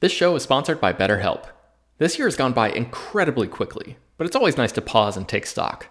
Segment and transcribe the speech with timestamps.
[0.00, 1.46] This show is sponsored by BetterHelp.
[1.98, 5.44] This year has gone by incredibly quickly, but it's always nice to pause and take
[5.44, 5.88] stock.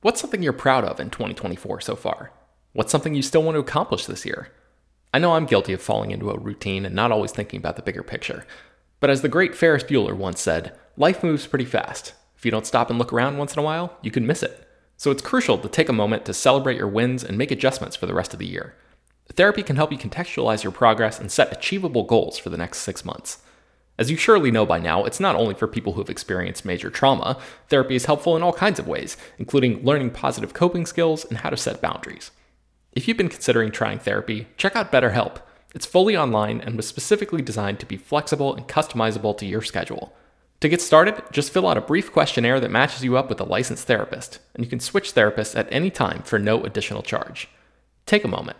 [0.00, 2.32] What's something you're proud of in 2024 so far?
[2.72, 4.48] What's something you still want to accomplish this year?
[5.12, 7.82] I know I'm guilty of falling into a routine and not always thinking about the
[7.82, 8.46] bigger picture.
[8.98, 12.14] But as the great Ferris Bueller once said, life moves pretty fast.
[12.38, 14.66] If you don't stop and look around once in a while, you can miss it.
[14.96, 18.06] So it's crucial to take a moment to celebrate your wins and make adjustments for
[18.06, 18.74] the rest of the year.
[19.34, 23.04] Therapy can help you contextualize your progress and set achievable goals for the next six
[23.04, 23.42] months.
[24.00, 26.88] As you surely know by now, it's not only for people who have experienced major
[26.88, 27.38] trauma.
[27.68, 31.50] Therapy is helpful in all kinds of ways, including learning positive coping skills and how
[31.50, 32.30] to set boundaries.
[32.92, 35.42] If you've been considering trying therapy, check out BetterHelp.
[35.74, 40.14] It's fully online and was specifically designed to be flexible and customizable to your schedule.
[40.60, 43.44] To get started, just fill out a brief questionnaire that matches you up with a
[43.44, 47.50] licensed therapist, and you can switch therapists at any time for no additional charge.
[48.06, 48.56] Take a moment.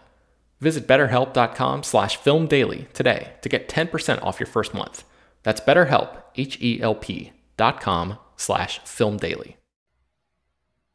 [0.61, 5.05] Visit betterhelp.com slash filmdaily today to get 10% off your first month.
[5.43, 9.57] That's betterhelp, H-E-L-P dot com slash filmdaily.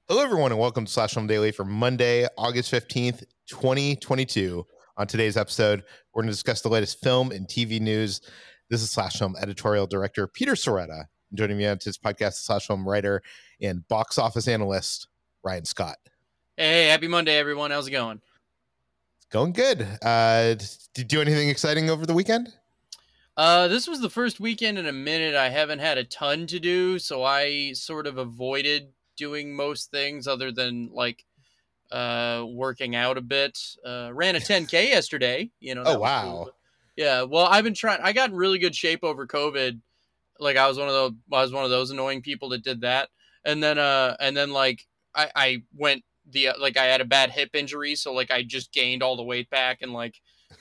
[0.08, 4.64] Hello, everyone, and welcome to Slash Film Daily for Monday, August 15th, 2022.
[4.98, 8.22] On today's episode, we're going to discuss the latest film and TV news.
[8.70, 11.06] This is Slash Film editorial director Peter Sciretta.
[11.34, 13.24] Joining me on today's podcast, Slash Film writer
[13.62, 15.08] and box office analyst
[15.44, 15.98] Ryan Scott.
[16.56, 17.72] Hey, happy Monday, everyone.
[17.72, 18.22] How's it going?
[19.18, 19.88] It's going good.
[20.04, 22.54] Uh, did you do anything exciting over the weekend?
[23.38, 26.60] Uh, this was the first weekend in a minute I haven't had a ton to
[26.60, 31.26] do, so I sort of avoided doing most things other than like
[31.92, 33.58] uh working out a bit.
[33.86, 35.84] Uh ran a 10k yesterday, you know.
[35.86, 36.24] Oh wow.
[36.24, 36.52] Cool.
[36.96, 39.80] Yeah, well, I've been trying I got in really good shape over COVID.
[40.40, 42.82] Like I was one of those I was one of those annoying people that did
[42.82, 43.10] that.
[43.44, 47.32] And then uh and then like I I went the like I had a bad
[47.32, 50.16] hip injury, so like I just gained all the weight back and like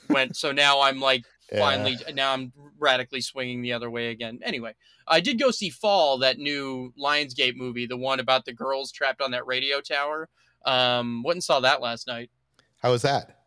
[0.09, 1.61] went so now I'm like yeah.
[1.61, 4.41] finally now I'm radically swinging the other way again.
[4.43, 4.75] Anyway,
[5.07, 9.21] I did go see Fall, that new Lionsgate movie, the one about the girls trapped
[9.21, 10.29] on that radio tower.
[10.65, 12.31] Um, went and saw that last night.
[12.79, 13.39] How was that?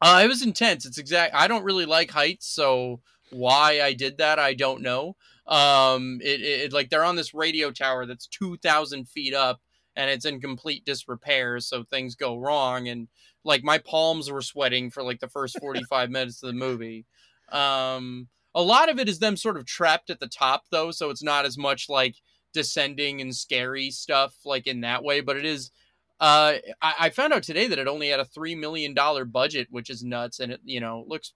[0.00, 0.84] Uh, it was intense.
[0.84, 1.34] It's exact.
[1.34, 3.00] I don't really like heights, so
[3.30, 5.16] why I did that, I don't know.
[5.46, 9.60] Um, it, it like they're on this radio tower that's two thousand feet up,
[9.94, 13.08] and it's in complete disrepair, so things go wrong, and
[13.44, 17.06] like my palms were sweating for like the first forty five minutes of the movie.
[17.52, 21.10] Um, a lot of it is them sort of trapped at the top though, so
[21.10, 22.16] it's not as much like
[22.52, 25.70] descending and scary stuff like in that way, but it is
[26.18, 29.68] uh I, I found out today that it only had a three million dollar budget,
[29.70, 31.34] which is nuts, and it you know looks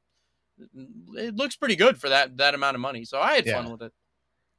[1.15, 3.05] it looks pretty good for that that amount of money.
[3.05, 3.63] So I had yeah.
[3.63, 3.93] fun with it.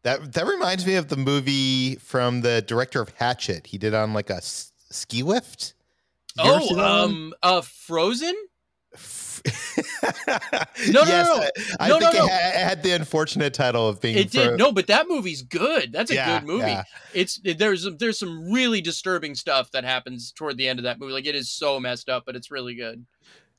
[0.04, 3.68] That that reminds me of the movie from the director of Hatchet.
[3.68, 5.74] He did on like a s- ski lift.
[6.38, 8.36] You oh, um, uh, Frozen.
[10.92, 11.36] no, yes, no.
[11.36, 11.50] I,
[11.80, 12.26] I No, think no, no.
[12.26, 14.18] It, had, it had the unfortunate title of being.
[14.18, 15.92] It did no, but that movie's good.
[15.92, 16.62] That's a Yeah, good movie.
[16.62, 16.84] yeah.
[17.14, 21.00] It's it, there's there's some really disturbing stuff that happens toward the end of that
[21.00, 21.14] movie.
[21.14, 23.06] Like it is so messed up, but it's really good.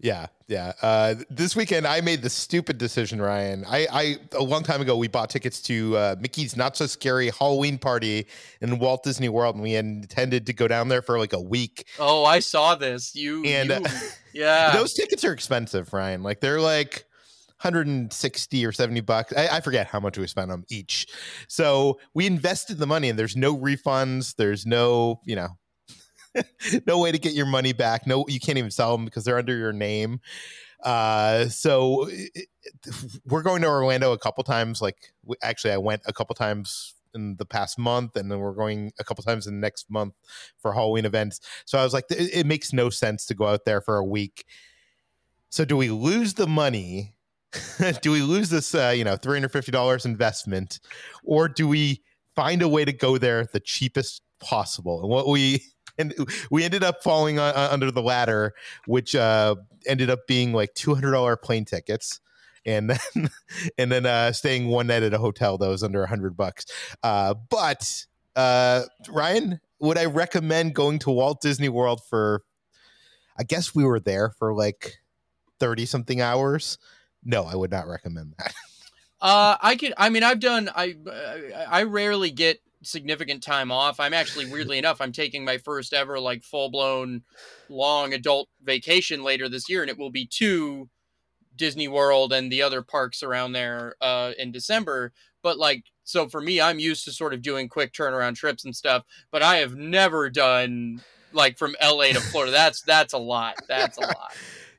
[0.02, 0.72] Yeah, yeah.
[0.82, 3.64] Uh, this weekend, I made the stupid decision, Ryan.
[3.68, 7.30] I, I a long time ago, we bought tickets to uh, Mickey's Not So Scary
[7.30, 8.26] Halloween party
[8.60, 11.86] in Walt Disney World, and we intended to go down there for like a week.
[12.00, 13.14] Oh, I saw this.
[13.14, 13.88] You And, you- uh,
[14.34, 14.72] yeah.
[14.72, 16.24] Those tickets are expensive, Ryan.
[16.24, 17.04] Like they're like
[17.62, 19.32] 160 or 70 bucks.
[19.36, 21.06] I, I forget how much we spent on each.
[21.46, 24.34] So we invested the money, and there's no refunds.
[24.34, 25.48] There's no, you know.
[26.86, 28.06] no way to get your money back.
[28.06, 30.20] No, you can't even sell them because they're under your name.
[30.82, 32.10] Uh, so
[33.26, 34.82] we're going to Orlando a couple times.
[34.82, 35.12] Like
[35.42, 39.04] actually, I went a couple times in the past month, and then we're going a
[39.04, 40.14] couple times in the next month
[40.58, 41.40] for Halloween events.
[41.64, 44.04] So I was like, it, it makes no sense to go out there for a
[44.04, 44.44] week.
[45.50, 47.14] So do we lose the money?
[48.00, 50.80] do we lose this, uh, you know, three hundred fifty dollars investment,
[51.22, 52.02] or do we
[52.34, 55.00] find a way to go there the cheapest possible?
[55.02, 55.62] And what we
[55.98, 56.14] and
[56.50, 58.54] we ended up falling on, uh, under the ladder,
[58.86, 59.56] which uh,
[59.86, 62.20] ended up being like two hundred dollar plane tickets.
[62.64, 63.30] And then,
[63.78, 66.66] and then uh, staying one night at a hotel that was under a hundred bucks.
[67.02, 68.06] Uh, but
[68.36, 72.42] uh, Ryan, would I recommend going to Walt Disney World for?
[73.36, 74.98] I guess we were there for like
[75.58, 76.78] thirty something hours.
[77.24, 78.54] No, I would not recommend that.
[79.22, 79.94] Uh, I could.
[79.96, 80.68] I mean, I've done.
[80.74, 80.96] I
[81.68, 84.00] I rarely get significant time off.
[84.00, 87.22] I'm actually weirdly enough, I'm taking my first ever like full blown
[87.68, 90.88] long adult vacation later this year, and it will be to
[91.56, 95.12] Disney World and the other parks around there uh, in December.
[95.42, 98.74] But like, so for me, I'm used to sort of doing quick turnaround trips and
[98.74, 99.04] stuff.
[99.30, 101.02] But I have never done
[101.32, 102.52] like from LA to Florida.
[102.52, 103.56] That's that's a lot.
[103.68, 104.32] That's a lot.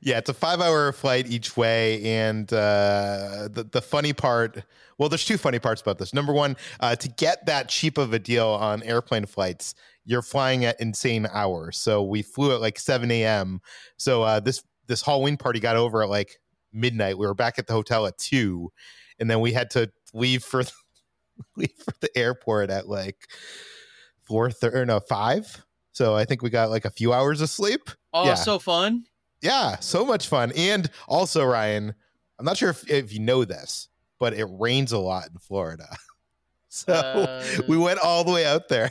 [0.04, 2.04] Yeah, it's a five hour flight each way.
[2.04, 4.62] And uh, the, the funny part,
[4.98, 6.12] well, there's two funny parts about this.
[6.12, 9.74] Number one, uh, to get that cheap of a deal on airplane flights,
[10.04, 11.78] you're flying at insane hours.
[11.78, 13.62] So we flew at like 7 a.m.
[13.96, 16.38] So uh, this this Halloween party got over at like
[16.70, 17.16] midnight.
[17.16, 18.70] We were back at the hotel at two,
[19.18, 20.64] and then we had to leave for
[21.56, 23.26] leave for the airport at like
[24.22, 25.64] four thirty or no five.
[25.92, 27.88] So I think we got like a few hours of sleep.
[28.12, 28.34] Oh, Yeah.
[28.34, 29.04] so fun.
[29.44, 30.52] Yeah, so much fun.
[30.56, 31.94] And also, Ryan,
[32.38, 33.88] I'm not sure if, if you know this,
[34.18, 35.86] but it rains a lot in Florida.
[36.68, 38.90] So Uh, we went all the way out there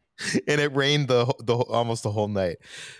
[0.46, 2.58] and it rained the, the almost the whole night.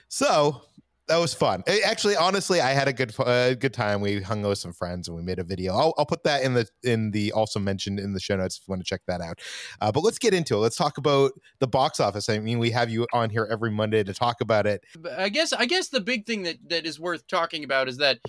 [0.09, 0.63] So
[1.07, 1.63] that was fun.
[1.85, 4.01] Actually, honestly, I had a good uh, good time.
[4.01, 5.75] We hung out with some friends and we made a video.
[5.75, 8.67] I'll, I'll put that in the in the also mentioned in the show notes if
[8.67, 9.41] you want to check that out.
[9.81, 10.59] Uh, but let's get into it.
[10.59, 12.29] Let's talk about the box office.
[12.29, 14.83] I mean, we have you on here every Monday to talk about it.
[15.17, 18.21] I guess I guess the big thing that that is worth talking about is that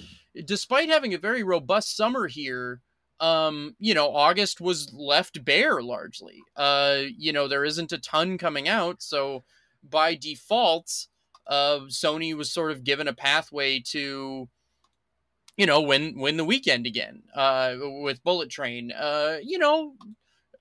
[0.44, 2.81] despite having a very robust summer here,
[3.21, 6.42] um, you know, August was left bare largely.
[6.57, 9.45] Uh, you know, there isn't a ton coming out, so
[9.89, 11.07] by default,
[11.47, 14.50] uh, Sony was sort of given a pathway to
[15.57, 19.94] you know win win the weekend again uh with bullet train uh you know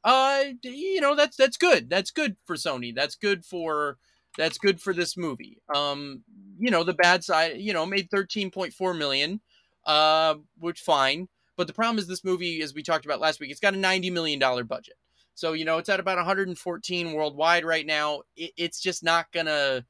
[0.04, 3.98] uh you know that's that's good that's good for sony that's good for
[4.36, 5.60] that's good for this movie.
[5.74, 6.22] Um,
[6.58, 9.40] you know, the bad side, you know, made 13.4 million,
[9.86, 11.28] uh, which fine.
[11.56, 13.78] But the problem is this movie, as we talked about last week, it's got a
[13.78, 14.94] 90 million dollar budget.
[15.36, 18.22] So, you know, it's at about 114 worldwide right now.
[18.36, 19.84] It, it's just not gonna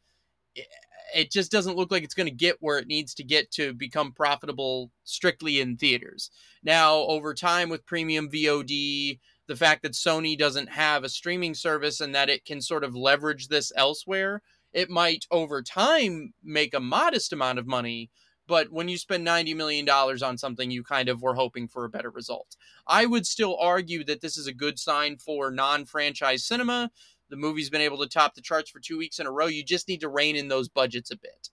[1.14, 3.72] it, just doesn't look like it's going to get where it needs to get to
[3.74, 6.30] become profitable strictly in theaters.
[6.62, 12.00] Now, over time with premium VOD, the fact that Sony doesn't have a streaming service
[12.00, 14.42] and that it can sort of leverage this elsewhere,
[14.72, 18.10] it might over time make a modest amount of money.
[18.46, 21.88] But when you spend $90 million on something, you kind of were hoping for a
[21.88, 22.56] better result.
[22.86, 26.90] I would still argue that this is a good sign for non franchise cinema.
[27.30, 29.46] The movie's been able to top the charts for two weeks in a row.
[29.46, 31.50] You just need to rein in those budgets a bit.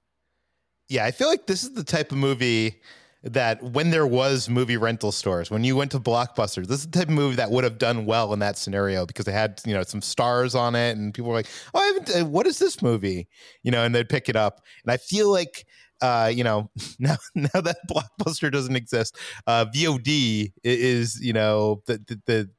[0.89, 2.81] Yeah, I feel like this is the type of movie
[3.23, 6.99] that when there was movie rental stores, when you went to Blockbuster, this is the
[6.99, 9.73] type of movie that would have done well in that scenario because they had, you
[9.73, 12.59] know, some stars on it and people were like, "Oh, I haven't uh, what is
[12.59, 13.27] this movie?"
[13.63, 14.61] You know, and they'd pick it up.
[14.83, 15.65] And I feel like
[16.01, 21.99] uh, you know, now now that Blockbuster doesn't exist, uh VOD is, you know, the
[22.07, 22.49] the, the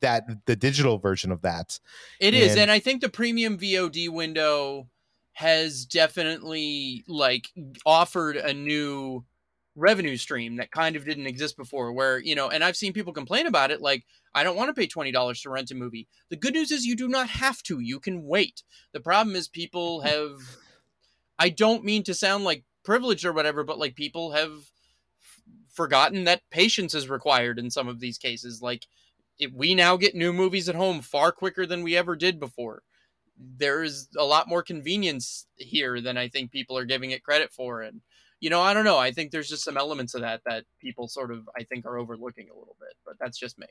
[0.00, 1.78] that the digital version of that.
[2.20, 4.88] It is, And- and I think the premium VOD window
[5.32, 7.48] has definitely like
[7.86, 9.24] offered a new
[9.76, 13.12] revenue stream that kind of didn't exist before where you know and i've seen people
[13.12, 16.36] complain about it like i don't want to pay $20 to rent a movie the
[16.36, 20.00] good news is you do not have to you can wait the problem is people
[20.10, 20.40] have
[21.38, 24.50] i don't mean to sound like privileged or whatever but like people have
[25.22, 25.40] f-
[25.72, 28.60] forgotten that patience is required in some of these cases.
[28.60, 28.86] Like
[29.40, 32.82] it, we now get new movies at home far quicker than we ever did before.
[33.36, 37.52] There is a lot more convenience here than I think people are giving it credit
[37.52, 38.00] for, and
[38.40, 38.98] you know, I don't know.
[38.98, 41.98] I think there's just some elements of that that people sort of I think are
[41.98, 43.66] overlooking a little bit, but that's just me.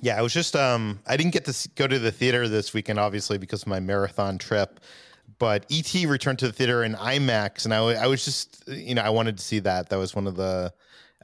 [0.00, 2.98] Yeah, I was just um I didn't get to go to the theater this weekend
[2.98, 4.80] obviously because of my marathon trip,
[5.38, 9.02] but ET returned to the theater in IMAX and I, I was just you know
[9.02, 9.90] I wanted to see that.
[9.90, 10.72] That was one of the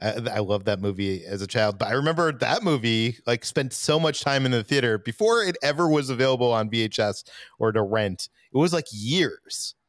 [0.01, 3.73] I, I love that movie as a child, but I remember that movie like spent
[3.73, 7.23] so much time in the theater before it ever was available on VHS
[7.59, 8.29] or to rent.
[8.53, 9.75] It was like years.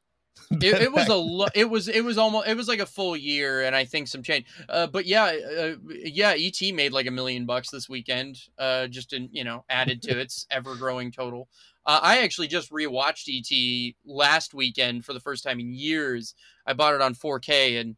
[0.51, 3.15] It, it, was a lo- it was it was almost it was like a full
[3.15, 4.47] year and i think some change.
[4.71, 9.13] Uh, but yeah uh, yeah et made like a million bucks this weekend uh, just
[9.13, 11.49] in you know added to its ever growing total.
[11.85, 16.35] Uh, i actually just rewatched et last weekend for the first time in years.
[16.65, 17.97] I bought it on 4k and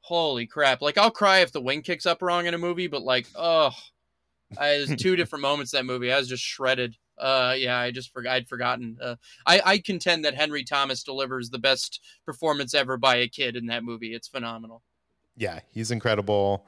[0.00, 3.02] holy crap like i'll cry if the wing kicks up wrong in a movie but
[3.02, 3.70] like oh
[4.58, 8.12] I, there's two different moments that movie i was just shredded uh, yeah, I just
[8.12, 8.32] forgot.
[8.32, 8.96] I'd forgotten.
[9.00, 9.16] Uh,
[9.46, 13.66] I, I contend that Henry Thomas delivers the best performance ever by a kid in
[13.66, 14.14] that movie.
[14.14, 14.82] It's phenomenal.
[15.36, 16.66] Yeah, he's incredible.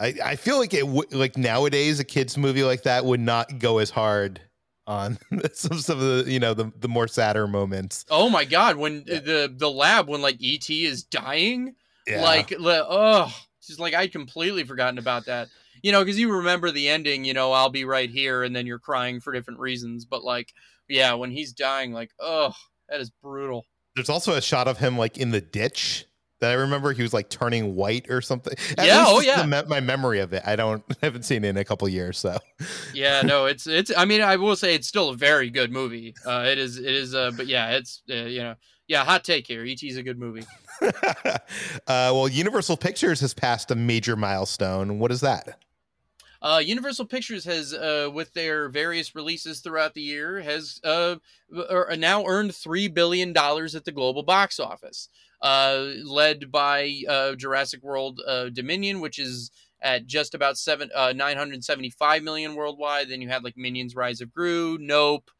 [0.00, 3.58] I, I feel like it w- like nowadays a kids movie like that would not
[3.58, 4.40] go as hard
[4.86, 5.18] on
[5.52, 8.06] some some of the you know the the more sadder moments.
[8.10, 9.20] Oh my god, when yeah.
[9.20, 11.74] the the lab when like ET is dying,
[12.06, 12.22] yeah.
[12.22, 13.32] like oh,
[13.62, 15.48] just like I'd completely forgotten about that
[15.82, 18.66] you know, because you remember the ending, you know, I'll be right here, and then
[18.66, 20.04] you're crying for different reasons.
[20.04, 20.52] But like,
[20.88, 22.52] yeah, when he's dying, like, oh,
[22.88, 23.66] that is brutal.
[23.96, 26.06] There's also a shot of him like in the ditch
[26.40, 28.54] that I remember he was like turning white or something.
[28.78, 29.44] At yeah, oh yeah.
[29.44, 32.38] My memory of it, I don't I haven't seen it in a couple years, so.
[32.94, 33.90] yeah, no, it's it's.
[33.96, 36.14] I mean, I will say it's still a very good movie.
[36.24, 37.14] Uh, it is it is.
[37.14, 38.54] Uh, but yeah, it's uh, you know,
[38.92, 39.06] yeah.
[39.06, 39.64] Hot take here.
[39.64, 39.88] E.T.
[39.88, 40.44] is a good movie.
[40.82, 41.40] uh,
[41.86, 44.98] well, Universal Pictures has passed a major milestone.
[44.98, 45.58] What is that?
[46.42, 51.16] Uh, Universal Pictures has, uh, with their various releases throughout the year, has uh,
[51.56, 55.08] er, now earned three billion dollars at the global box office,
[55.40, 61.38] uh, led by uh, Jurassic World uh, Dominion, which is at just about seven nine
[61.38, 63.08] hundred seventy five million worldwide.
[63.08, 65.30] Then you had like Minions: Rise of Gru, Nope.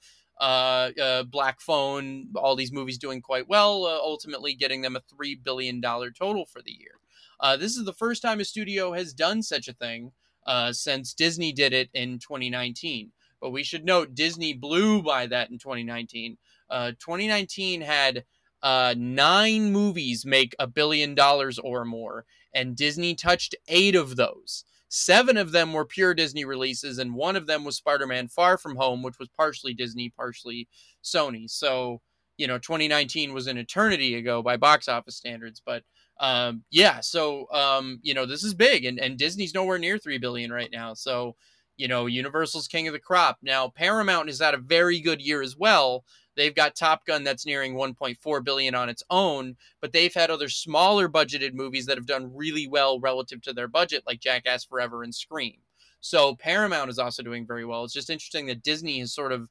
[0.41, 6.47] Black Phone, all these movies doing quite well, ultimately getting them a $3 billion total
[6.47, 7.59] for the year.
[7.59, 10.12] this is the first time a studio has done such a thing,
[10.47, 13.12] uh, since Disney did it in 2019.
[13.41, 16.37] But we should note Disney blew by that in 2019.
[16.71, 18.25] Uh, 2019 had
[18.62, 22.25] uh, nine movies make a billion dollars or more,
[22.55, 24.65] and Disney touched eight of those.
[24.95, 28.59] Seven of them were pure Disney releases, and one of them was Spider Man Far
[28.59, 30.69] From Home, which was partially Disney, partially
[31.03, 31.49] Sony.
[31.49, 32.03] So,
[32.37, 35.83] you know, 2019 was an eternity ago by box office standards, but
[36.21, 40.19] um, yeah, so um, you know this is big, and and Disney's nowhere near three
[40.19, 40.93] billion right now.
[40.93, 41.37] So
[41.79, 43.39] you know Universal's king of the crop.
[43.41, 46.05] Now Paramount has had a very good year as well.
[46.37, 50.49] They've got Top Gun that's nearing 1.4 billion on its own, but they've had other
[50.49, 55.03] smaller budgeted movies that have done really well relative to their budget, like Jackass Forever
[55.03, 55.59] and Scream.
[56.01, 57.85] So Paramount is also doing very well.
[57.85, 59.49] It's just interesting that Disney has sort of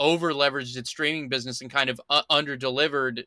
[0.00, 3.24] over leveraged its streaming business and kind of uh, under delivered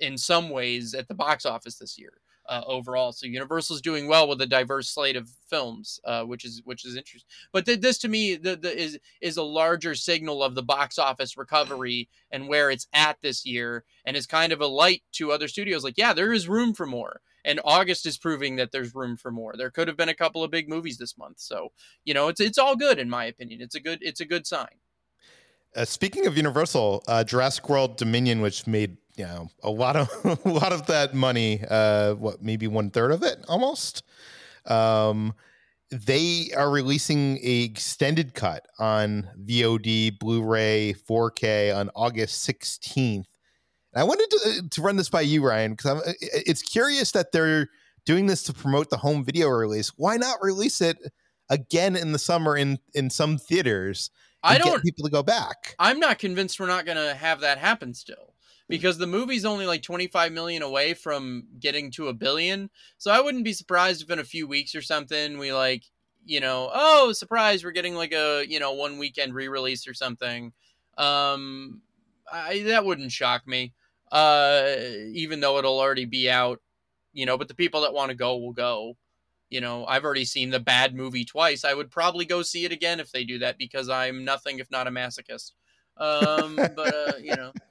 [0.00, 2.12] in some ways at the box office this year
[2.48, 3.12] uh, overall.
[3.12, 6.96] So Universal's doing well with a diverse slate of films, uh, which is which is
[6.96, 7.28] interesting.
[7.52, 10.98] But th- this to me the, the, is is a larger signal of the box
[10.98, 15.32] office recovery and where it's at this year, and is kind of a light to
[15.32, 15.84] other studios.
[15.84, 17.20] Like, yeah, there is room for more.
[17.46, 19.52] And August is proving that there's room for more.
[19.54, 21.72] There could have been a couple of big movies this month, so
[22.04, 23.60] you know it's it's all good in my opinion.
[23.60, 24.80] It's a good it's a good sign.
[25.76, 30.10] Uh, speaking of Universal, uh, Jurassic World Dominion, which made you know a lot of
[30.44, 34.02] a lot of that money, uh, what maybe one third of it almost.
[34.66, 35.34] Um,
[35.90, 42.96] they are releasing a extended cut on VOD, Blu-ray, 4K on August 16th.
[43.06, 43.24] And
[43.94, 47.68] I wanted to, uh, to run this by you, Ryan, because it's curious that they're
[48.06, 49.92] doing this to promote the home video release.
[49.96, 50.98] Why not release it
[51.48, 54.10] again in the summer in in some theaters?
[54.42, 55.74] I don't people to go back.
[55.78, 58.33] I'm not convinced we're not going to have that happen still
[58.68, 62.70] because the movie's only like 25 million away from getting to a billion.
[62.98, 65.84] So I wouldn't be surprised if in a few weeks or something we like,
[66.24, 70.52] you know, oh, surprise, we're getting like a, you know, one weekend re-release or something.
[70.96, 71.82] Um
[72.32, 73.74] I that wouldn't shock me.
[74.10, 74.76] Uh
[75.12, 76.60] even though it'll already be out,
[77.12, 78.96] you know, but the people that want to go will go
[79.50, 81.64] you know, I've already seen the bad movie twice.
[81.64, 84.68] I would probably go see it again if they do that because I'm nothing if
[84.68, 85.52] not a masochist.
[85.96, 87.52] Um, but uh, you know.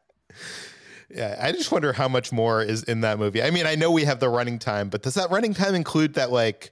[1.09, 3.41] Yeah, I just wonder how much more is in that movie.
[3.43, 6.15] I mean, I know we have the running time, but does that running time include
[6.15, 6.71] that like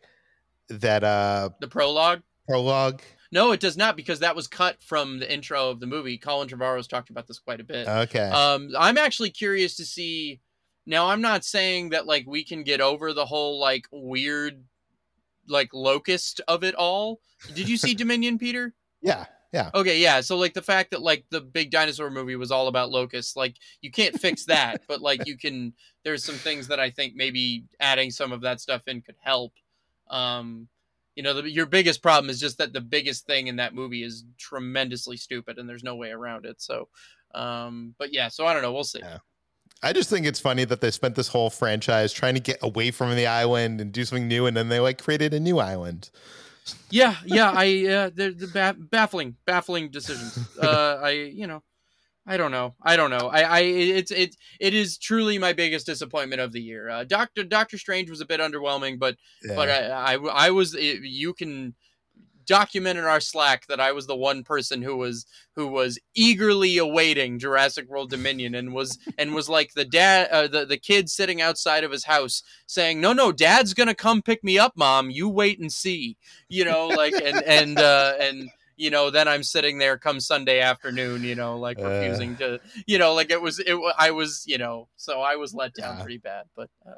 [0.70, 2.22] that uh The prologue?
[2.48, 3.02] prologue?
[3.32, 6.18] No, it does not because that was cut from the intro of the movie.
[6.18, 7.88] Colin Trevorrow's talked about this quite a bit.
[7.88, 8.28] Okay.
[8.30, 10.42] Um, I'm actually curious to see.
[10.86, 14.64] Now, I'm not saying that like we can get over the whole like weird,
[15.48, 17.22] like locust of it all.
[17.54, 18.74] Did you see Dominion, Peter?
[19.02, 19.26] yeah.
[19.52, 19.70] Yeah.
[19.76, 20.22] Okay, yeah.
[20.22, 23.58] So like the fact that like the big dinosaur movie was all about locusts, like
[23.82, 25.74] you can't fix that, but like you can.
[26.04, 29.54] There's some things that I think maybe adding some of that stuff in could help.
[30.10, 30.68] Um,
[31.16, 34.04] you know, the, your biggest problem is just that the biggest thing in that movie
[34.04, 36.62] is tremendously stupid, and there's no way around it.
[36.62, 36.88] So,
[37.36, 38.30] um, but yeah.
[38.30, 38.74] So I don't know.
[38.74, 39.00] We'll see.
[39.00, 39.20] Yeah.
[39.84, 42.92] I just think it's funny that they spent this whole franchise trying to get away
[42.92, 46.10] from the island and do something new, and then they like created a new island.
[46.90, 47.52] Yeah, yeah.
[47.56, 50.38] I uh, they're, they're ba- baffling, baffling decisions.
[50.62, 51.64] Uh, I you know.
[52.28, 52.76] I don't know.
[52.84, 53.30] I don't know.
[53.34, 56.88] I, I, it's, it, it is truly my biggest disappointment of the year.
[56.88, 59.56] Uh, Doctor, Doctor Strange was a bit underwhelming, but, Yeah.
[59.56, 60.14] but I, I,
[60.48, 60.76] I was.
[60.76, 61.74] It, you can
[62.46, 66.78] document in our Slack that I was the one person who was who was eagerly
[66.78, 71.10] awaiting Jurassic World Dominion and was and was like the dad, uh, the the kid
[71.10, 75.10] sitting outside of his house saying, "No, no, Dad's gonna come pick me up, Mom.
[75.10, 76.18] You wait and see."
[76.50, 80.60] You know, like and and uh, and you know, then I'm sitting there come Sunday
[80.60, 81.90] afternoon, you know, like Uh.
[81.90, 85.54] refusing to, you know, like it was, it, I was, you know, so I was
[85.54, 86.02] let down Yeah.
[86.02, 86.96] pretty bad, but uh,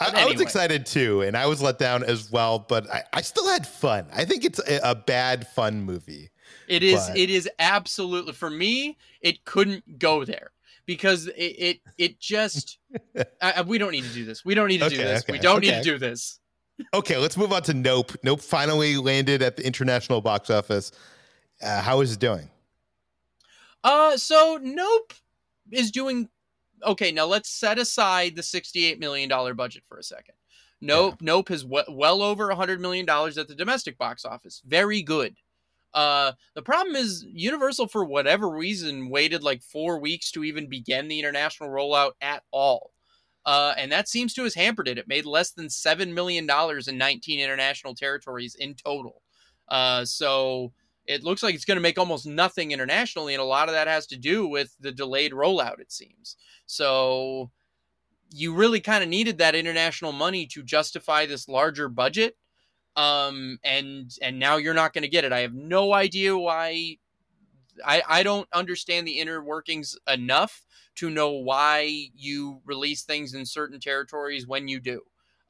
[0.00, 3.02] I, But I was excited too, and I was let down as well, but I,
[3.12, 4.06] I still had fun.
[4.12, 6.30] I think it's a, a bad fun movie.
[6.68, 10.52] it is, But- it is absolutely, for me, it couldn't go there
[10.86, 12.78] because it, it, it just,
[13.42, 14.44] I, we don't need to do this.
[14.44, 15.24] We don't need to do Okay, this.
[15.28, 16.38] We don't need to do this.
[16.94, 18.12] Okay, let's move on to Nope.
[18.22, 20.92] Nope finally landed at the international box office.
[21.60, 22.48] Uh, how is it doing?
[23.82, 25.12] Uh, so Nope
[25.72, 26.28] is doing
[26.84, 27.12] okay.
[27.12, 30.34] Now let's set aside the sixty-eight million dollar budget for a second.
[30.80, 34.62] Nope, Nope is we- well over a hundred million dollars at the domestic box office.
[34.66, 35.34] Very good.
[35.94, 41.08] Uh, the problem is Universal, for whatever reason, waited like four weeks to even begin
[41.08, 42.92] the international rollout at all.
[43.46, 44.98] Uh, and that seems to have hampered it.
[44.98, 49.22] It made less than seven million dollars in 19 international territories in total.
[49.68, 50.72] Uh, so
[51.08, 53.88] it looks like it's going to make almost nothing internationally, and a lot of that
[53.88, 55.80] has to do with the delayed rollout.
[55.80, 57.50] It seems so.
[58.30, 62.36] You really kind of needed that international money to justify this larger budget,
[62.94, 65.32] um, and and now you're not going to get it.
[65.32, 66.98] I have no idea why.
[67.84, 70.62] I I don't understand the inner workings enough
[70.96, 75.00] to know why you release things in certain territories when you do.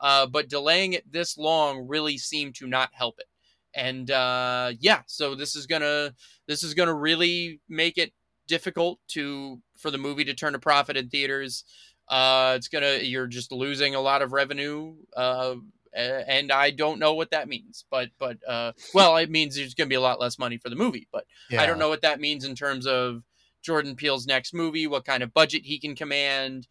[0.01, 3.28] Uh, but delaying it this long really seemed to not help it
[3.75, 6.15] and uh, yeah so this is gonna
[6.47, 8.13] this is gonna really make it
[8.47, 11.65] difficult to for the movie to turn a profit in theaters.
[12.09, 15.55] Uh, it's gonna you're just losing a lot of revenue uh,
[15.95, 19.89] and i don't know what that means but but uh, well it means there's gonna
[19.89, 21.25] be a lot less money for the movie but
[21.63, 23.23] I don't know what that means in terms of
[23.63, 26.67] Jordan Peele's next movie, what kind of budget he can command,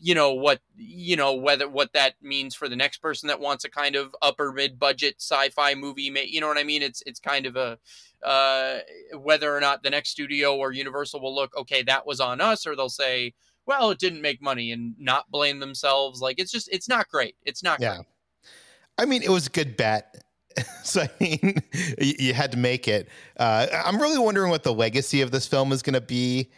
[0.00, 3.64] you know, what you know, whether what that means for the next person that wants
[3.64, 6.82] a kind of upper mid budget sci-fi movie, you know what I mean?
[6.82, 7.78] It's it's kind of a
[8.24, 8.78] uh
[9.16, 12.66] whether or not the next studio or Universal will look, okay, that was on us
[12.66, 13.34] or they'll say,
[13.66, 16.20] well, it didn't make money and not blame themselves.
[16.20, 17.36] Like it's just it's not great.
[17.44, 17.96] It's not Yeah.
[17.96, 18.06] great.
[18.98, 20.22] I mean, it was a good bet.
[20.82, 21.62] so I mean,
[22.00, 23.08] you, had to make it.
[23.36, 26.50] Uh, I'm really wondering what the legacy of this film is going to be.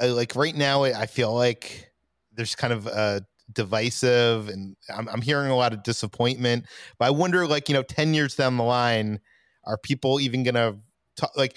[0.00, 1.90] Uh, like right now, I feel like
[2.36, 6.66] there's kind of a divisive, and I'm, I'm hearing a lot of disappointment.
[6.98, 9.20] But I wonder, like you know, ten years down the line,
[9.64, 10.76] are people even to
[11.16, 11.36] talk?
[11.36, 11.56] Like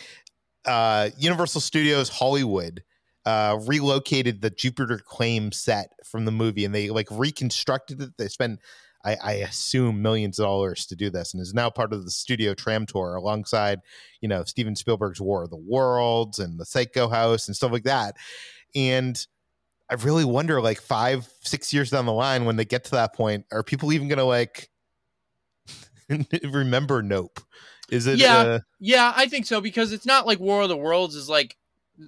[0.66, 2.84] uh, Universal Studios Hollywood
[3.26, 8.10] uh, relocated the Jupiter Claim set from the movie, and they like reconstructed it.
[8.18, 8.60] They spent
[9.06, 12.12] I, I assume millions of dollars to do this and is now part of the
[12.12, 13.80] studio tram tour alongside
[14.22, 17.84] you know steven spielberg's war of the worlds and the psycho house and stuff like
[17.84, 18.16] that
[18.76, 19.28] and
[19.90, 23.14] i really wonder like five six years down the line when they get to that
[23.16, 24.70] point are people even gonna like
[26.44, 27.40] remember nope
[27.90, 28.38] is it Yeah.
[28.40, 31.56] uh, Yeah, I think so because it's not like War of the Worlds is like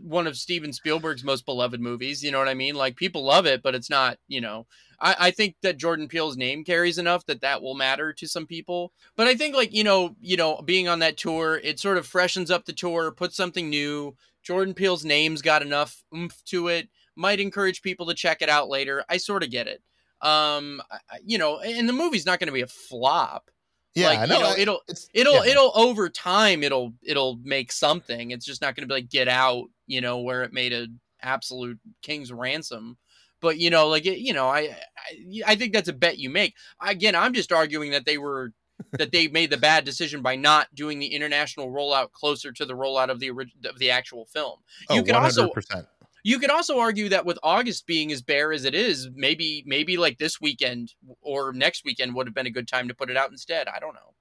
[0.04, 2.24] one of Steven Spielberg's most beloved movies.
[2.24, 2.76] You know what I mean?
[2.76, 4.18] Like people love it, but it's not.
[4.28, 4.68] You know,
[5.00, 8.46] I, I think that Jordan Peele's name carries enough that that will matter to some
[8.46, 8.92] people.
[9.16, 12.06] But I think like you know, you know, being on that tour, it sort of
[12.06, 14.16] freshens up the tour, puts something new.
[14.44, 16.90] Jordan Peele's name's got enough oomph to it.
[17.20, 19.04] Might encourage people to check it out later.
[19.10, 19.82] I sort of get it.
[20.22, 20.82] Um,
[21.24, 23.50] you know, and the movie's not going to be a flop
[23.96, 24.82] yeah like, I you know, I- it'll-
[25.16, 25.52] it'll yeah.
[25.52, 29.28] it'll over time it'll it'll make something it's just not going to be like get
[29.28, 32.98] out you know where it made an absolute king's ransom
[33.42, 36.30] but you know, like it, you know, I, I I think that's a bet you
[36.30, 36.56] make.
[36.86, 38.52] Again, I'm just arguing that they were
[39.00, 42.74] that they made the bad decision by not doing the international rollout closer to the
[42.76, 44.60] rollout of the orig- of the actual film.
[44.90, 45.88] Oh, you could also 100%.
[46.24, 49.98] You could also argue that with August being as bare as it is, maybe maybe
[49.98, 53.18] like this weekend or next weekend would have been a good time to put it
[53.18, 53.68] out instead.
[53.68, 54.14] I don't know.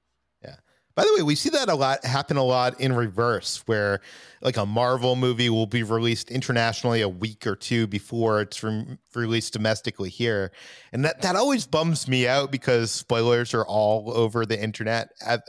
[0.42, 0.56] Yeah.
[0.94, 4.00] By the way, we see that a lot happen a lot in reverse, where
[4.42, 8.98] like a Marvel movie will be released internationally a week or two before it's re-
[9.14, 10.50] released domestically here,
[10.92, 15.42] and that that always bums me out because spoilers are all over the internet at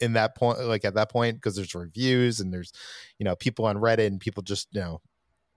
[0.00, 2.72] in, that point, like at that point, because there's reviews and there's
[3.18, 5.00] you know people on Reddit and people just you know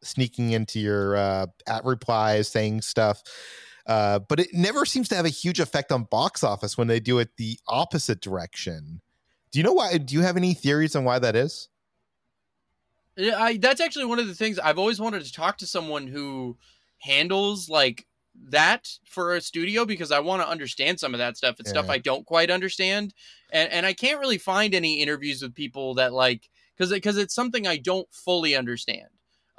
[0.03, 3.21] sneaking into your uh, at replies saying stuff.
[3.87, 6.99] Uh, but it never seems to have a huge effect on box office when they
[6.99, 9.01] do it the opposite direction.
[9.51, 9.97] Do you know why?
[9.97, 11.67] Do you have any theories on why that is?
[13.17, 16.07] Yeah, I, that's actually one of the things I've always wanted to talk to someone
[16.07, 16.57] who
[16.99, 18.07] handles like
[18.49, 21.59] that for a studio because I want to understand some of that stuff.
[21.59, 23.13] It's stuff I don't quite understand,
[23.51, 27.35] and and I can't really find any interviews with people that like because because it's
[27.35, 29.09] something I don't fully understand.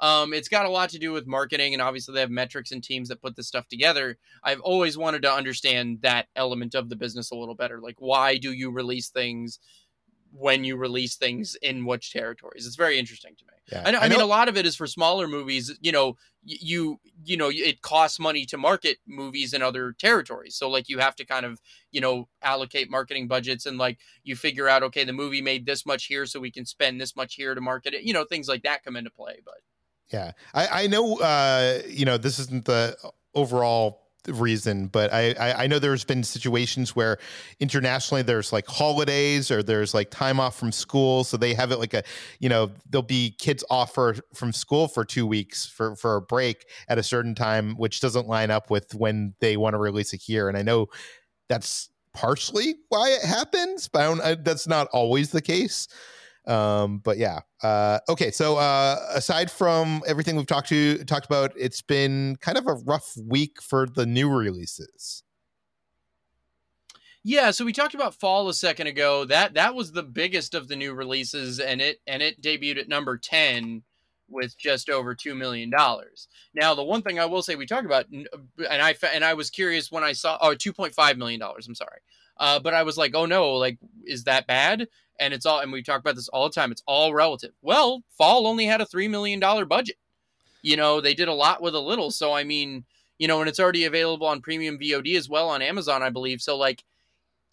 [0.03, 2.83] Um, it's got a lot to do with marketing, and obviously they have metrics and
[2.83, 4.17] teams that put this stuff together.
[4.43, 7.79] I've always wanted to understand that element of the business a little better.
[7.79, 9.59] Like, why do you release things
[10.33, 12.67] when you release things in which territories?
[12.67, 13.53] It's very interesting to me.
[13.71, 15.73] Yeah, I, know, I, mean, a lot of it is for smaller movies.
[15.79, 20.57] You know, you you know, it costs money to market movies in other territories.
[20.57, 21.61] So like, you have to kind of
[21.91, 25.85] you know allocate marketing budgets and like you figure out okay, the movie made this
[25.85, 28.03] much here, so we can spend this much here to market it.
[28.03, 29.37] You know, things like that come into play.
[29.45, 29.59] But
[30.11, 31.17] Yeah, I, I know.
[31.19, 32.95] Uh, you know, this isn't the
[33.33, 37.17] overall reason, but I, I I know there's been situations where
[37.59, 41.79] internationally there's like holidays or there's like time off from school, so they have it
[41.79, 42.03] like a,
[42.39, 46.21] you know, there'll be kids off for, from school for two weeks for for a
[46.21, 50.13] break at a certain time, which doesn't line up with when they want to release
[50.13, 50.47] it here.
[50.47, 50.87] And I know
[51.49, 55.87] that's partially why it happens, but I don't, I, that's not always the case
[56.45, 61.53] um but yeah uh okay so uh aside from everything we've talked to talked about
[61.55, 65.23] it's been kind of a rough week for the new releases
[67.23, 69.23] Yeah, so we talked about Fall a second ago.
[69.25, 72.89] That that was the biggest of the new releases, and it and it debuted at
[72.89, 73.83] number ten
[74.27, 76.27] with just over two million dollars.
[76.53, 78.27] Now, the one thing I will say we talked about, and
[78.57, 81.65] I and I was curious when I saw oh two point five million dollars.
[81.65, 82.01] I'm sorry,
[82.37, 84.89] uh, but I was like, oh no, like is that bad?
[85.19, 86.71] And it's all, and we talk about this all the time.
[86.71, 87.51] It's all relative.
[87.61, 89.97] Well, Fall only had a three million dollar budget.
[90.61, 92.11] You know, they did a lot with a little.
[92.11, 92.85] So I mean,
[93.19, 96.41] you know, and it's already available on premium VOD as well on Amazon, I believe.
[96.41, 96.83] So like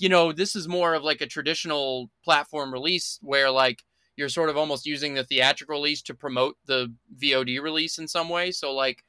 [0.01, 3.85] you know, this is more of like a traditional platform release where like
[4.17, 6.93] you're sort of almost using the theatrical release to promote the
[7.23, 8.51] VOD release in some way.
[8.51, 9.05] So like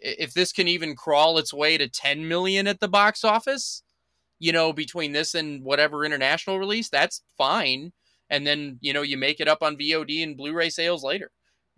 [0.00, 3.82] if this can even crawl its way to 10 million at the box office,
[4.40, 7.92] you know, between this and whatever international release, that's fine.
[8.28, 11.30] And then, you know, you make it up on VOD and Blu-ray sales later.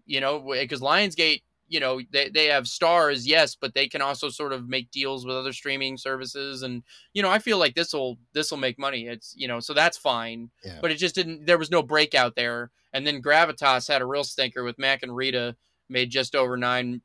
[0.06, 4.28] You know, because Lionsgate, you know, they, they have stars, yes, but they can also
[4.28, 6.82] sort of make deals with other streaming services and
[7.14, 9.06] you know, I feel like this will this will make money.
[9.06, 10.50] It's you know, so that's fine.
[10.64, 10.78] Yeah.
[10.80, 11.46] But it just didn't.
[11.46, 12.70] There was no breakout there.
[12.92, 15.56] And then Gravitas had a real stinker with Mack and Rita,
[15.88, 17.00] made just over nine,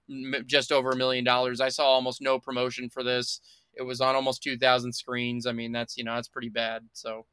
[0.45, 1.61] just over a million dollars.
[1.61, 3.39] I saw almost no promotion for this.
[3.77, 5.45] It was on almost two thousand screens.
[5.45, 6.83] I mean, that's you know, that's pretty bad.
[6.93, 7.25] So,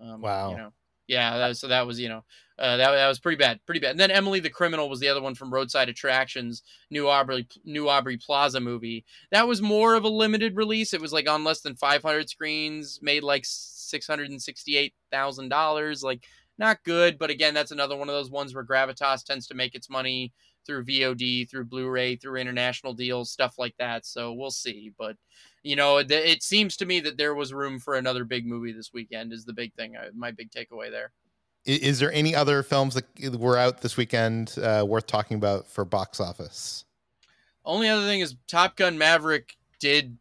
[0.00, 0.50] um, Wow.
[0.50, 0.72] you know,
[1.06, 1.38] yeah.
[1.38, 2.24] That, so that was you know,
[2.58, 3.92] uh, that that was pretty bad, pretty bad.
[3.92, 7.88] And then Emily the Criminal was the other one from Roadside Attractions, new Aubrey new
[7.88, 10.94] Aubrey Plaza movie that was more of a limited release.
[10.94, 15.48] It was like on less than 500 screens, made like six hundred and sixty-eight thousand
[15.48, 16.02] dollars.
[16.02, 16.24] Like
[16.58, 19.74] not good, but again, that's another one of those ones where Gravitas tends to make
[19.74, 20.32] its money
[20.66, 24.04] through VOD, through Blu-ray, through international deals, stuff like that.
[24.04, 24.92] So we'll see.
[24.98, 25.16] But
[25.62, 28.72] you know, th- it seems to me that there was room for another big movie
[28.72, 29.32] this weekend.
[29.32, 31.12] Is the big thing, uh, my big takeaway there.
[31.64, 35.66] Is, is there any other films that were out this weekend uh, worth talking about
[35.68, 36.84] for box office
[37.64, 40.16] Only other thing is Top Gun Maverick did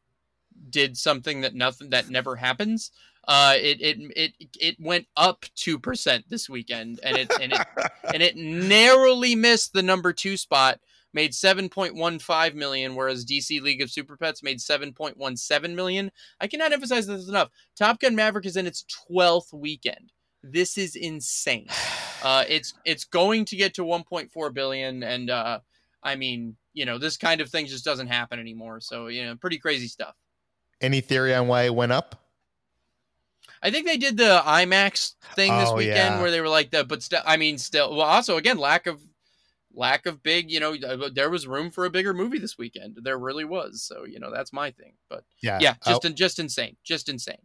[0.69, 2.91] did something that nothing that never happens.
[3.27, 7.67] Uh, it it it it went up two percent this weekend, and it and it
[8.13, 10.79] and it narrowly missed the number two spot.
[11.13, 15.17] Made seven point one five million, whereas DC League of Super Pets made seven point
[15.17, 16.11] one seven million.
[16.39, 17.49] I cannot emphasize this enough.
[17.75, 20.11] Top Gun Maverick is in its twelfth weekend.
[20.43, 21.67] This is insane.
[22.21, 25.57] Uh, it's it's going to get to 1.4 billion, and uh,
[26.03, 28.81] I mean, you know, this kind of thing just doesn't happen anymore.
[28.81, 30.15] So you know, pretty crazy stuff.
[30.81, 32.21] any theory on why it went up
[33.63, 36.21] I think they did the IMAX thing this Oh, weekend yeah.
[36.21, 39.01] where they were like the, but still, I mean, still, well, also again, lack of
[39.73, 42.97] lack of big, you know, uh, there was room for a bigger movie this weekend.
[43.03, 43.83] There really was.
[43.83, 44.93] So, you know, that's my thing.
[45.09, 45.59] But Yeah.
[45.61, 46.75] yeah, Uh, just just insane.
[46.83, 47.41] Just insane.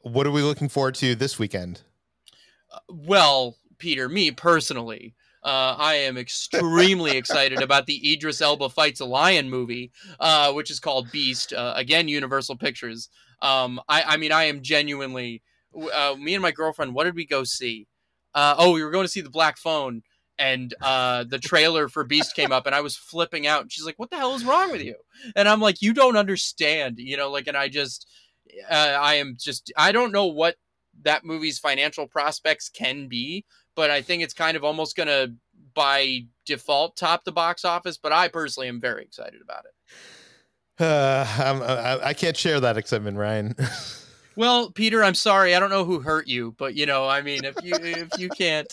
[0.00, 1.82] what are we looking forward to this weekend?
[2.88, 9.04] Well, Peter, me personally, uh, I am extremely excited about the Idris Elba fights a
[9.04, 11.52] lion movie, uh, which is called Beast.
[11.52, 13.08] Uh, again, Universal Pictures.
[13.40, 15.42] Um, I, I mean, I am genuinely.
[15.94, 17.86] Uh, me and my girlfriend, what did we go see?
[18.34, 20.02] Uh, oh, we were going to see the Black Phone,
[20.38, 23.62] and uh, the trailer for Beast came up, and I was flipping out.
[23.62, 24.96] And she's like, "What the hell is wrong with you?"
[25.36, 28.06] And I'm like, "You don't understand, you know." Like, and I just,
[28.70, 30.56] uh, I am just, I don't know what
[31.02, 35.32] that movie's financial prospects can be, but I think it's kind of almost going to
[35.74, 37.98] by default top the box office.
[37.98, 40.84] But I personally am very excited about it.
[40.84, 43.54] Uh, I'm, I, I can't share that excitement, Ryan.
[44.38, 45.56] Well, Peter, I'm sorry.
[45.56, 48.28] I don't know who hurt you, but you know, I mean, if you if you
[48.28, 48.72] can't,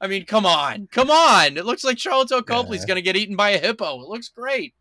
[0.00, 1.56] I mean, come on, come on.
[1.56, 2.86] It looks like Sharlto Copley's Yeah.
[2.86, 4.00] going to get eaten by a hippo.
[4.02, 4.74] It looks great.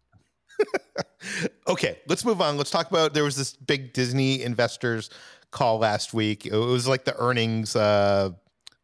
[1.67, 2.57] okay, let's move on.
[2.57, 5.09] Let's talk about there was this big Disney investors
[5.51, 6.45] call last week.
[6.45, 7.75] It was like the earnings.
[7.75, 8.29] Uh,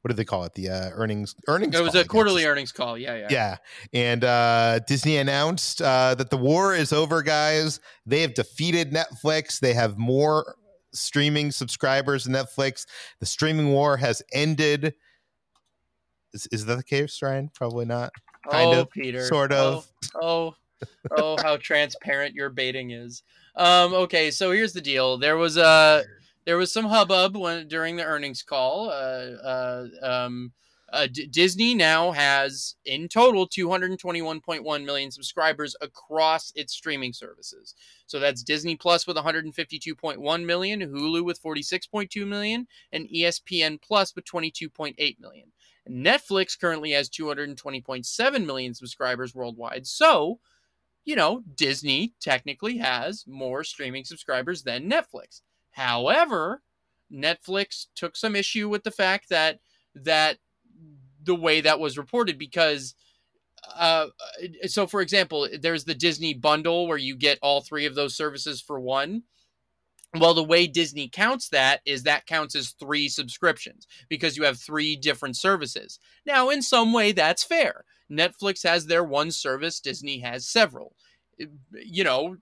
[0.01, 0.53] what do they call it?
[0.53, 1.75] The uh, earnings earnings.
[1.75, 2.97] It was call, a quarterly earnings call.
[2.97, 3.27] Yeah, yeah.
[3.29, 3.57] Yeah,
[3.93, 7.79] and uh, Disney announced uh, that the war is over, guys.
[8.05, 9.59] They have defeated Netflix.
[9.59, 10.55] They have more
[10.91, 12.85] streaming subscribers than Netflix.
[13.19, 14.93] The streaming war has ended.
[16.33, 17.49] Is, is that the case, Ryan?
[17.53, 18.11] Probably not.
[18.49, 19.25] kind oh, of, Peter.
[19.25, 19.87] sort of.
[20.15, 20.55] Oh,
[21.11, 23.23] oh, oh, how transparent your baiting is.
[23.55, 25.17] Um, okay, so here's the deal.
[25.17, 26.03] There was a
[26.45, 28.89] there was some hubbub when during the earnings call.
[28.89, 30.51] Uh, uh, um,
[30.91, 37.73] uh, D- Disney now has in total 221.1 million subscribers across its streaming services.
[38.05, 44.25] So that's Disney Plus with 152.1 million, Hulu with 46.2 million, and ESPN Plus with
[44.25, 45.51] 22.8 million.
[45.89, 49.85] Netflix currently has 220.7 million subscribers worldwide.
[49.85, 50.39] So,
[51.05, 55.41] you know, Disney technically has more streaming subscribers than Netflix.
[55.71, 56.61] However,
[57.11, 59.59] Netflix took some issue with the fact that
[59.95, 60.37] that
[61.23, 62.95] the way that was reported because
[63.75, 64.07] uh
[64.65, 68.61] so for example, there's the Disney bundle where you get all three of those services
[68.61, 69.23] for one.
[70.15, 74.59] Well, the way Disney counts that is that counts as three subscriptions because you have
[74.59, 75.99] three different services.
[76.25, 77.83] Now, in some way, that's fair.
[78.11, 80.95] Netflix has their one service, Disney has several.
[81.73, 82.37] You know,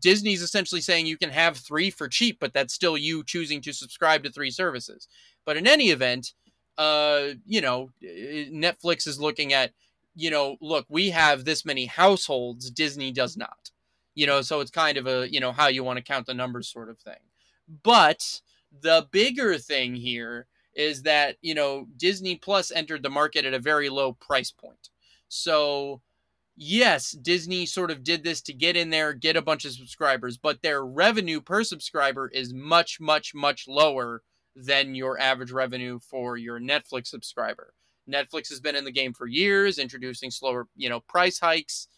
[0.00, 3.72] Disney's essentially saying you can have three for cheap, but that's still you choosing to
[3.72, 5.08] subscribe to three services.
[5.44, 6.32] But in any event,
[6.78, 9.72] uh, you know, Netflix is looking at,
[10.14, 13.70] you know, look, we have this many households, Disney does not.
[14.16, 16.34] You know, so it's kind of a, you know, how you want to count the
[16.34, 17.20] numbers sort of thing.
[17.84, 18.40] But
[18.80, 23.58] the bigger thing here is that, you know, Disney Plus entered the market at a
[23.58, 24.90] very low price point.
[25.28, 26.00] So,
[26.56, 30.36] yes, Disney sort of did this to get in there, get a bunch of subscribers,
[30.36, 34.22] but their revenue per subscriber is much, much, much lower
[34.54, 37.74] than your average revenue for your Netflix subscriber.
[38.08, 41.88] Netflix has been in the game for years, introducing slower, you know, price hikes.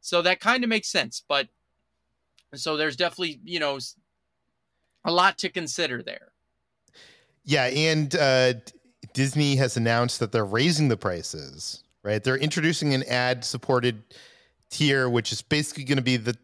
[0.00, 1.48] So that kind of makes sense, but
[2.54, 3.78] so there's definitely, you know,
[5.04, 6.32] a lot to consider there.
[7.44, 8.54] Yeah, and uh,
[9.12, 11.82] Disney has announced that they're raising the prices.
[12.02, 14.00] Right, they're introducing an ad-supported
[14.70, 16.36] tier, which is basically going to be the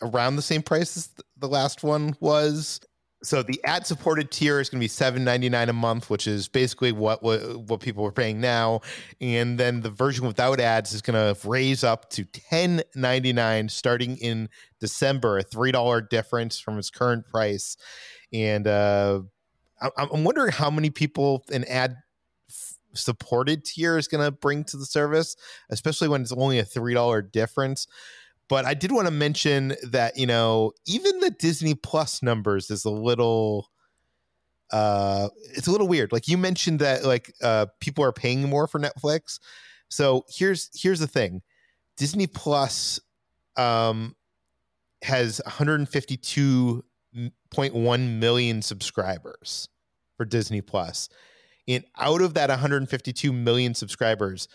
[0.00, 2.80] around the same price as the last one was.
[3.22, 6.48] So the ad-supported tier is going to be seven ninety nine a month, which is
[6.48, 8.80] basically what, what what people are paying now,
[9.20, 13.68] and then the version without ads is going to raise up to ten ninety nine
[13.68, 14.48] starting in
[14.80, 17.76] December, a three dollar difference from its current price,
[18.32, 19.20] and uh,
[19.82, 21.96] I- I'm wondering how many people an ad
[22.94, 25.36] supported tier is going to bring to the service,
[25.70, 27.86] especially when it's only a three dollar difference.
[28.50, 32.84] But I did want to mention that you know even the Disney Plus numbers is
[32.84, 33.70] a little,
[34.72, 36.10] uh, it's a little weird.
[36.10, 39.38] Like you mentioned that like uh, people are paying more for Netflix.
[39.88, 41.42] So here's here's the thing,
[41.96, 42.98] Disney Plus,
[43.56, 44.16] um,
[45.02, 49.68] has 152.1 million subscribers
[50.16, 51.08] for Disney Plus.
[51.68, 54.48] And out of that 152 million subscribers,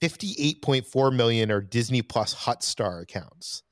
[0.00, 3.62] 58.4 million are Disney Plus Hotstar accounts,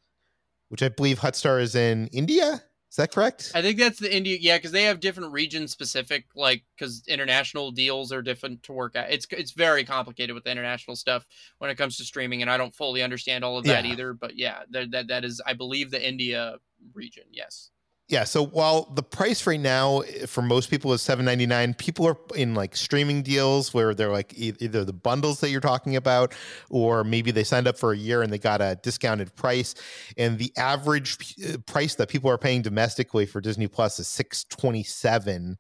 [0.69, 2.63] which I believe Hotstar is in India.
[2.91, 3.53] Is that correct?
[3.55, 7.71] I think that's the India, yeah, because they have different region specific, like because international
[7.71, 9.13] deals are different to work at.
[9.13, 11.27] It's it's very complicated with the international stuff
[11.59, 13.93] when it comes to streaming, and I don't fully understand all of that Yeah.
[13.93, 14.15] either.
[14.15, 16.57] But yeah, that that that is, I believe, the India
[16.95, 17.25] region.
[17.31, 17.71] Yes.
[18.09, 21.75] Yeah, so while the price right now eh, for most people is seven ninety nine,
[21.75, 25.95] people are in like streaming deals where they're like either the bundles that you're talking
[25.95, 26.35] about,
[26.71, 29.75] or maybe they signed up for a year and they got a discounted price.
[30.17, 34.45] And the average eh, price that people are paying domestically for Disney Plus is six
[34.45, 35.59] twenty seven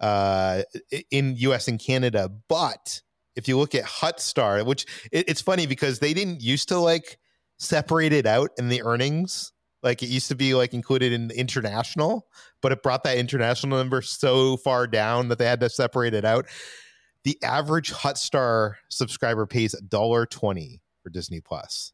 [0.00, 1.66] uh, i- in U.S.
[1.66, 2.30] and Canada.
[2.48, 3.02] But
[3.34, 7.18] if you look at Hotstar, which it, it's funny because they didn't used to like
[7.58, 12.26] separate it out in the earnings like it used to be like included in international,
[12.60, 16.24] but it brought that international number so far down that they had to separate it
[16.24, 16.46] out.
[17.24, 21.92] The average Hotstar subscriber pays a dollar twenty for Disney Plus.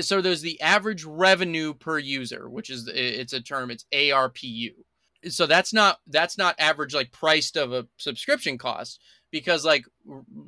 [0.00, 3.70] So there's the average revenue per user, which is it's a term.
[3.70, 4.72] It's ARPU.
[5.28, 9.84] So that's not that's not average like priced of a subscription cost because like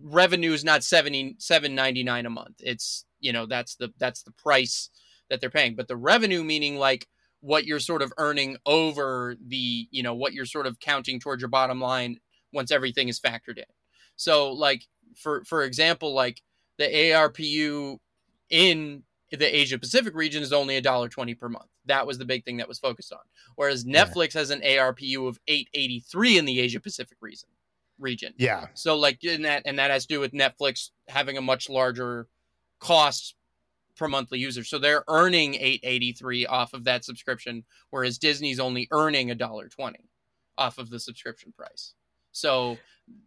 [0.03, 2.57] revenue is not 70 7.99 a month.
[2.61, 4.89] It's you know that's the that's the price
[5.31, 5.75] that they're paying.
[5.75, 7.07] But the revenue meaning like
[7.41, 11.41] what you're sort of earning over the you know what you're sort of counting towards
[11.41, 12.19] your bottom line
[12.53, 13.65] once everything is factored in.
[14.17, 14.85] So like
[15.17, 16.43] for for example like
[16.79, 17.99] the ARPU
[18.51, 21.69] in the Asia Pacific region is only a dollar twenty per month.
[21.87, 23.21] That was the big thing that was focused on.
[23.57, 24.05] Whereas Yeah.
[24.05, 27.49] Netflix has an ARPU of eight eighty three in the Asia Pacific region.
[27.99, 28.33] Region.
[28.39, 31.69] Yeah, So like in that and that has to do with Netflix having a much
[31.69, 32.29] larger
[32.79, 33.35] cost
[33.99, 34.65] per monthly user.
[34.65, 39.99] So they're earning 883 off of that subscription whereas Disney's only earning a dollar 20
[40.57, 41.95] off of the subscription price.
[42.33, 42.79] So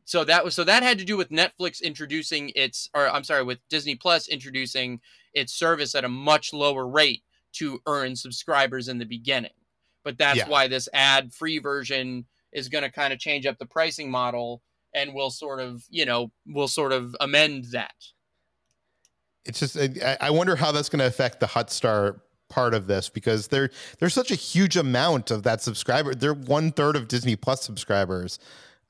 [0.05, 3.43] so that was so that had to do with Netflix introducing its or I'm sorry
[3.43, 4.99] with Disney Plus introducing
[5.33, 9.51] its service at a much lower rate to earn subscribers in the beginning.
[10.03, 10.47] But that's Yeah.
[10.49, 14.61] why this ad free version is going to kind of change up the pricing model
[14.93, 17.95] and we'll sort of, you know, we'll sort of amend that.
[19.45, 23.09] It's just I, I wonder how that's going to affect the Hotstar part of this
[23.09, 26.13] because there there's such a huge amount of that subscriber.
[26.13, 28.39] They're one third of Disney Plus subscribers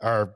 [0.02, 0.34] are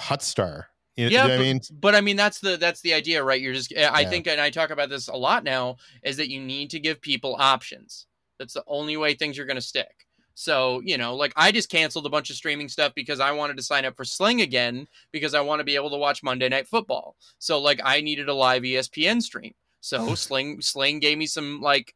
[0.00, 0.64] Hotstar.
[0.96, 1.60] You, you know what I mean?
[1.72, 3.40] But I mean that's the that's the idea, right?
[3.40, 4.10] You're just I Yeah.
[4.10, 7.00] think and I talk about this a lot now is that you need to give
[7.00, 8.06] people options.
[8.38, 10.06] That's the only way things are going to stick.
[10.34, 13.56] So, you know, like I just canceled a bunch of streaming stuff because I wanted
[13.56, 16.48] to sign up for Sling again because I want to be able to watch Monday
[16.48, 17.16] Night Football.
[17.38, 19.54] So, like I needed a live ESPN stream.
[19.80, 21.94] So, Sling Sling gave me some like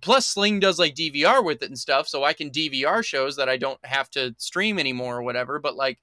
[0.00, 3.48] plus Sling does like DVR with it and stuff, so I can DVR shows that
[3.48, 5.98] I don't have to stream anymore or whatever, but like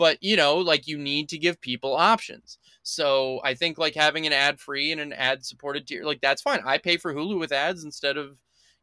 [0.00, 2.58] but you know, like you need to give people options.
[2.82, 6.40] So I think like having an ad free and an ad supported tier, like that's
[6.40, 6.60] fine.
[6.64, 8.38] I pay for Hulu with ads instead of,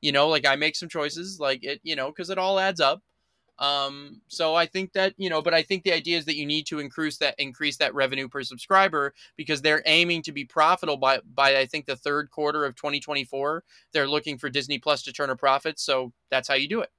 [0.07, 2.79] you know, like I make some choices, like it, you know, because it all adds
[2.79, 3.03] up.
[3.59, 6.45] Um, so I think that you know, but I think the idea is that you
[6.45, 10.95] need to increase that increase that revenue per subscriber because they're aiming to be profitable
[10.95, 13.65] by by I think the third quarter of 2024.
[13.91, 16.89] They're looking for Disney Plus to turn a profit, so that's how you do it.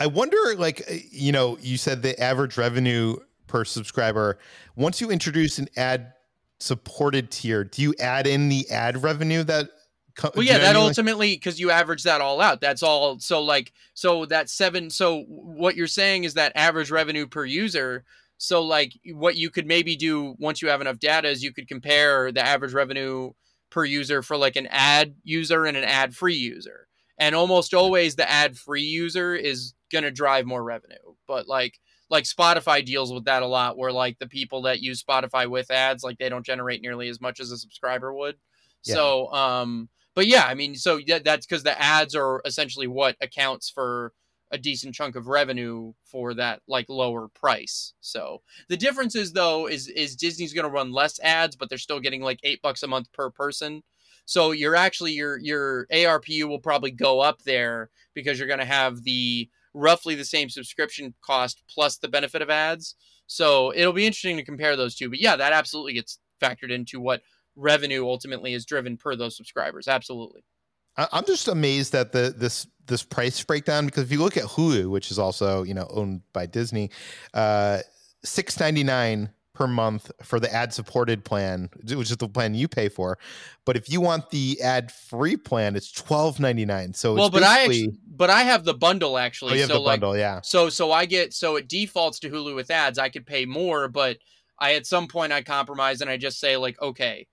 [0.00, 4.40] I wonder, like, uh, you know, you said the average revenue per subscriber.
[4.74, 6.14] Once you introduce an ad
[6.58, 9.68] supported tier, do you add in the ad revenue that?
[10.14, 10.82] Co- Well, yeah, that I mean?
[10.82, 12.60] Like- ultimately because you average that all out.
[12.60, 13.18] That's all.
[13.18, 14.90] So like, so that seven.
[14.90, 18.04] So what you're saying is that average revenue per user.
[18.38, 21.68] So like, what you could maybe do once you have enough data is you could
[21.68, 23.32] compare the average revenue
[23.70, 28.16] per user for like an ad user and an ad free user, and almost always
[28.16, 30.96] the ad free user is gonna drive more revenue.
[31.26, 31.78] But like.
[32.10, 35.70] Like Spotify deals with that a lot, where like the people that use Spotify with
[35.70, 38.36] ads, like they don't generate nearly as much as a subscriber would.
[38.84, 38.96] Yeah.
[38.96, 43.70] So, um, but yeah, I mean, so that's because the ads are essentially what accounts
[43.70, 44.12] for
[44.50, 47.94] a decent chunk of revenue for that like lower price.
[48.00, 51.78] So the difference is though is is Disney's going to run less ads, but they're
[51.78, 53.82] still getting like eight bucks a month per person.
[54.26, 58.64] So you're actually your your ARPU will probably go up there because you're going to
[58.66, 62.94] have the roughly the same subscription cost plus the benefit of ads.
[63.26, 65.08] So it'll be interesting to compare those two.
[65.08, 67.22] But yeah, that absolutely gets factored into what
[67.56, 69.88] revenue ultimately is driven per those subscribers.
[69.88, 70.44] Absolutely.
[70.96, 74.90] I'm just amazed at the this this price breakdown because if you look at Hulu,
[74.90, 76.90] which is also you know owned by Disney,
[77.32, 77.78] uh,
[78.24, 82.68] six ninety nine per month for the ad supported plan, which is the plan you
[82.68, 83.18] pay for.
[83.64, 86.92] But if you want the ad free plan, it's twelve ninety nine.
[86.92, 89.52] So well, but I actually, but I have the bundle actually.
[89.52, 90.40] oh, you have so the like, bundle, yeah.
[90.42, 92.98] so so I get so it defaults to Hulu with ads.
[92.98, 94.18] I could pay more, but
[94.58, 97.26] I at some point I compromise and I just say like, okay,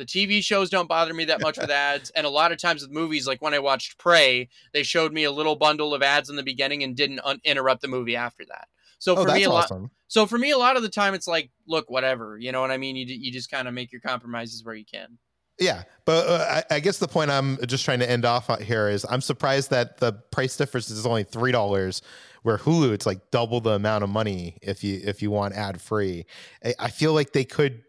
[0.00, 2.80] the TV shows don't bother me that much with ads, and a lot of times
[2.80, 6.30] with movies, like when I watched Prey, they showed me a little bundle of ads
[6.30, 8.68] in the beginning and didn't un- interrupt the movie after that.
[8.98, 9.64] So Oh, for me, a lot.
[9.64, 9.90] awesome.
[10.08, 12.70] So for me, a lot of the time, it's like, look, whatever, you know what
[12.70, 12.96] I mean.
[12.96, 15.18] You you just kind of make your compromises where you can.
[15.58, 18.88] Yeah, but uh, I, I, guess the point I'm just trying to end off here
[18.88, 22.00] is I'm surprised that the price difference is only three dollars,
[22.42, 25.78] where Hulu it's like double the amount of money if you if you want ad
[25.78, 26.24] free.
[26.64, 27.82] I, I feel like they could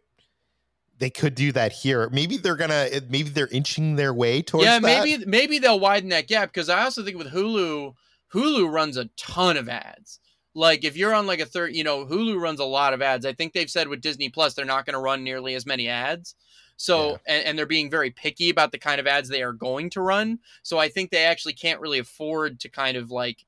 [1.02, 2.08] they could do that here.
[2.12, 4.66] Maybe they're gonna eh, maybe they're inching their way towards.
[4.66, 4.82] Yeah, that.
[5.04, 7.96] maybe maybe they'll widen that gap because I also think with Hulu,
[8.34, 10.20] Hulu runs a ton of ads.
[10.54, 13.26] Like if you're on like a third, you know, Hulu runs a lot of ads.
[13.26, 15.88] I think they've said with Disney Plus they're not going to run nearly as many
[15.88, 16.36] ads.
[16.78, 17.18] So yeah.
[17.28, 20.02] and, and they're being very picky about the kind of ads they are going to
[20.02, 20.40] run.
[20.62, 23.46] So I think they actually can't really afford to kind of like,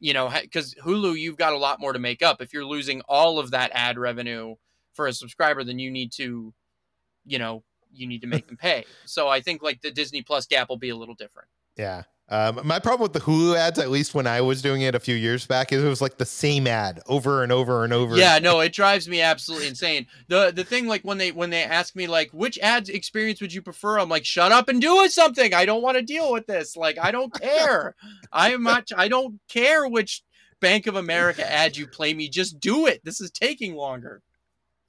[0.00, 2.42] you know, because Hulu you've got a lot more to make up.
[2.42, 4.56] If you're losing all of that ad revenue
[4.94, 6.52] for a subscriber, then you need to,
[7.24, 7.62] you know,
[7.92, 8.84] you need to make them pay.
[9.06, 11.48] So I think like the Disney Plus gap will be a little different.
[11.76, 12.02] Yeah.
[12.30, 15.00] Um, my problem with the Hulu ads, at least when I was doing it a
[15.00, 18.16] few years back, is it was like the same ad over and over and over.
[18.16, 20.06] Yeah, no, it drives me absolutely insane.
[20.28, 23.52] the The thing, like when they when they ask me like which ads experience would
[23.52, 25.52] you prefer, I'm like, shut up and do something.
[25.52, 26.76] I don't want to deal with this.
[26.76, 27.96] Like, I don't care.
[28.32, 28.88] I am not.
[28.96, 30.22] I don't care which
[30.60, 32.28] Bank of America ad you play me.
[32.28, 33.04] Just do it.
[33.04, 34.22] This is taking longer.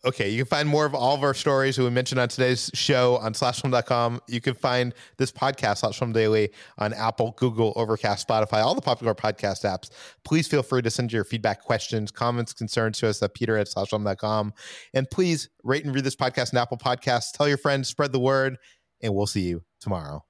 [0.03, 2.71] Okay, you can find more of all of our stories that we mentioned on today's
[2.73, 4.19] show on slashfilm.com.
[4.27, 6.49] You can find this podcast, Slashfilm Daily,
[6.79, 9.91] on Apple, Google, Overcast, Spotify, all the popular podcast apps.
[10.23, 13.67] Please feel free to send your feedback, questions, comments, concerns to us at peter at
[13.67, 14.53] slashfilm.com.
[14.95, 17.31] And please rate and read this podcast on Apple Podcasts.
[17.31, 18.57] Tell your friends, spread the word,
[19.03, 20.25] and we'll see you tomorrow.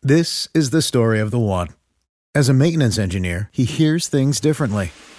[0.00, 1.68] This is the story of the one.
[2.34, 4.92] As a maintenance engineer, he hears things differently